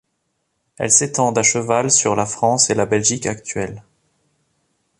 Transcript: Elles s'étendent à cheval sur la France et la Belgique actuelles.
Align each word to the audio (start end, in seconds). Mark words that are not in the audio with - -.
Elles 0.79 0.89
s'étendent 0.89 1.37
à 1.37 1.43
cheval 1.43 1.91
sur 1.91 2.15
la 2.15 2.25
France 2.25 2.71
et 2.71 2.73
la 2.73 2.87
Belgique 2.87 3.27
actuelles. 3.27 3.83